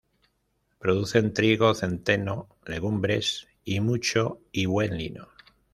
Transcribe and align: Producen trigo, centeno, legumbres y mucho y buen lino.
Producen 0.85 1.31
trigo, 1.31 1.75
centeno, 1.75 2.49
legumbres 2.65 3.47
y 3.63 3.81
mucho 3.81 4.39
y 4.51 4.65
buen 4.65 4.97
lino. 4.97 5.27